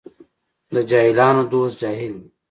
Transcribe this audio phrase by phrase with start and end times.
[0.73, 2.27] د جاهلانو دوست جاهل وي.